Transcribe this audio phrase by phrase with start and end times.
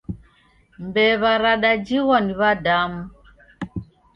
[0.83, 3.01] Mbew'a radajighwa ni w'adamu